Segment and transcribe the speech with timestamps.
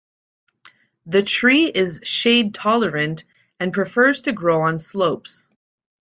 [1.05, 3.23] The tree is shade-tolerant
[3.59, 5.51] and prefers to grow on slopes.